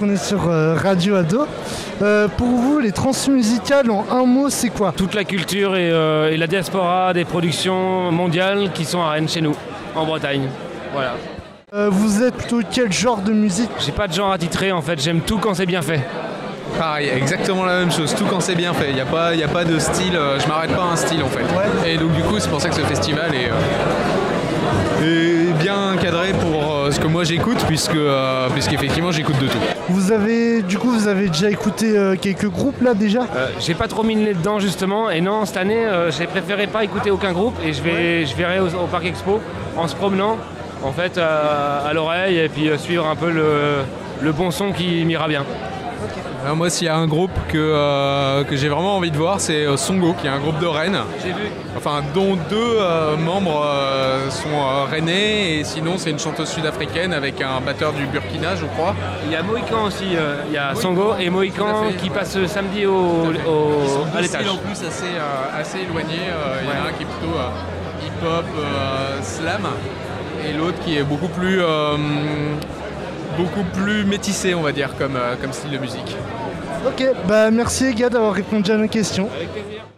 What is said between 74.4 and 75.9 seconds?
on va dire, comme, euh, comme style de